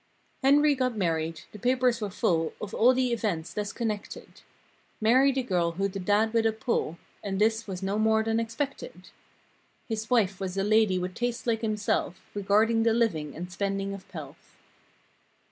[0.21, 1.41] * m m Henry got married.
[1.51, 4.41] The papers were full Of all the events, thus connected.
[4.99, 8.39] Married a girl who'd a dad with a pull— (And this was no more than
[8.39, 9.09] expected)
[9.87, 12.19] His wife was a lady with tastes like himself.
[12.33, 14.57] Regarding the living and spending of pelf.